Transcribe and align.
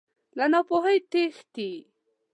له 0.37 0.45
ناپوهۍ 0.53 0.97
تښتې. 1.11 1.69